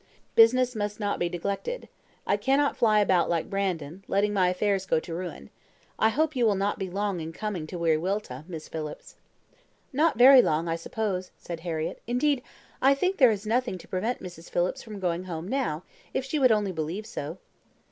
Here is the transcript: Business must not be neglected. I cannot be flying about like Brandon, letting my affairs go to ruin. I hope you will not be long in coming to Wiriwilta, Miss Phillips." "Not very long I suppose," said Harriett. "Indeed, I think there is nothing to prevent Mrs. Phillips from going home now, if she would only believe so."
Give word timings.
Business 0.33 0.75
must 0.75 0.99
not 0.99 1.19
be 1.19 1.29
neglected. 1.29 1.87
I 2.25 2.35
cannot 2.35 2.73
be 2.73 2.77
flying 2.79 3.03
about 3.03 3.29
like 3.29 3.51
Brandon, 3.51 4.03
letting 4.07 4.33
my 4.33 4.49
affairs 4.49 4.87
go 4.87 4.99
to 4.99 5.13
ruin. 5.13 5.51
I 5.99 6.09
hope 6.09 6.35
you 6.35 6.43
will 6.47 6.55
not 6.55 6.79
be 6.79 6.89
long 6.89 7.19
in 7.19 7.31
coming 7.31 7.67
to 7.67 7.77
Wiriwilta, 7.77 8.45
Miss 8.47 8.67
Phillips." 8.67 9.17
"Not 9.93 10.17
very 10.17 10.41
long 10.41 10.67
I 10.67 10.75
suppose," 10.75 11.29
said 11.37 11.59
Harriett. 11.59 12.01
"Indeed, 12.07 12.41
I 12.81 12.95
think 12.95 13.17
there 13.17 13.29
is 13.29 13.45
nothing 13.45 13.77
to 13.77 13.87
prevent 13.87 14.23
Mrs. 14.23 14.49
Phillips 14.49 14.81
from 14.81 14.99
going 14.99 15.25
home 15.25 15.47
now, 15.47 15.83
if 16.15 16.25
she 16.25 16.39
would 16.39 16.51
only 16.51 16.71
believe 16.71 17.05
so." 17.05 17.37